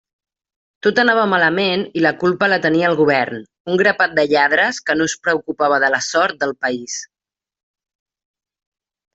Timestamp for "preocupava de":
5.27-5.93